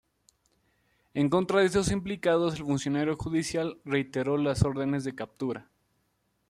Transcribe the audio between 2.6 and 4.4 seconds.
funcionario judicial reiteró